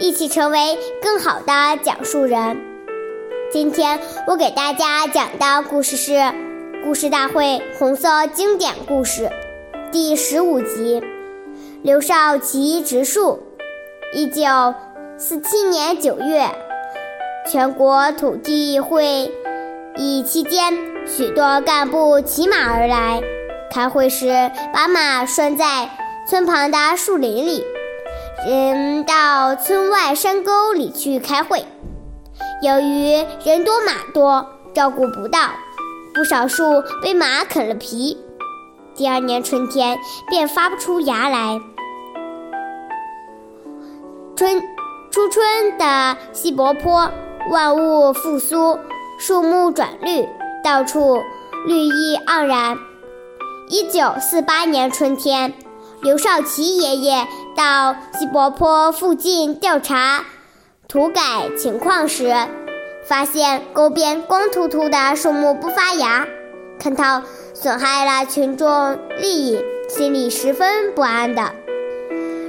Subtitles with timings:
[0.00, 2.60] 一起成为更好的讲述人。
[3.52, 6.12] 今天我给大家讲的故事是
[6.82, 9.22] 《故事大会红色经典故事》
[9.92, 11.00] 第十五集
[11.82, 13.38] 《刘少奇植树》。
[14.16, 14.74] 一九
[15.16, 16.48] 四七年九月，
[17.50, 19.30] 全国土地会
[19.96, 20.72] 议期间，
[21.06, 23.22] 许多干部骑马而来。
[23.72, 25.90] 开会时，把马拴在
[26.28, 27.64] 村旁的树林里。
[28.46, 31.64] 人到村外山沟里去开会，
[32.60, 35.48] 由于人多马多，照顾不到，
[36.12, 38.18] 不少树被马啃了皮。
[38.94, 41.58] 第二年春天便发不出芽来。
[44.36, 44.62] 春
[45.10, 47.10] 初春的西柏坡，
[47.50, 48.78] 万物复苏，
[49.18, 50.28] 树木转绿，
[50.62, 51.22] 到处
[51.66, 52.76] 绿意盎然。
[53.70, 55.54] 一九四八年春天。
[56.04, 60.26] 刘少奇爷爷到西柏坡附近调查
[60.86, 62.30] 土改情况时，
[63.08, 66.26] 发现沟边光秃秃的树木不发芽，
[66.78, 67.22] 看到
[67.54, 71.54] 损害了群众利益，心里十分不安的。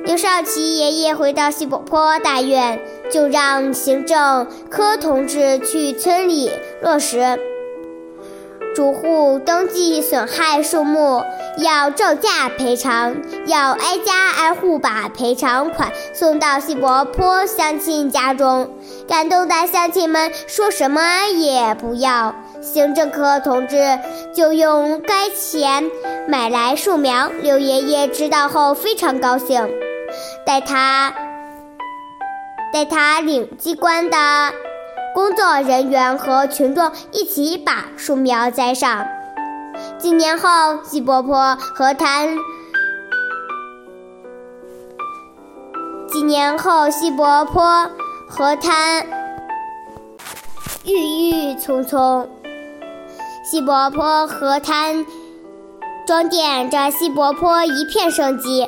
[0.03, 7.39] 刘少奇爷爷回到西柏坡大院，就让行政科同志去村里落实。
[8.75, 11.23] 主户登记损害树木，
[11.59, 18.69] 要照价赔偿，要挨家挨户把赔偿款送到西柏坡乡亲家中。
[19.07, 23.77] 感动的乡亲们说什么也不要，行政科同志
[24.35, 25.89] 就用该钱
[26.27, 27.29] 买来树苗。
[27.41, 29.69] 刘爷爷知道后非常高兴，
[30.45, 31.13] 带他
[32.73, 34.17] 带他领机关的。
[35.15, 39.07] 工作人员和群众一起把树苗栽上。
[39.97, 42.35] 几年后，西柏坡河滩。
[46.09, 47.89] 几年后，西柏坡
[48.27, 49.07] 河滩
[50.83, 50.91] 郁
[51.29, 52.29] 郁葱葱。
[53.49, 55.05] 西柏坡河滩
[56.05, 58.67] 装点着西柏坡一片生机。